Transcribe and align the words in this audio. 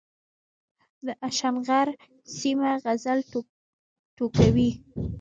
د 1.05 1.07
اشنغر 1.27 1.87
سيمه 2.39 2.69
غزل 2.83 3.19
ټوکوي 4.15 4.69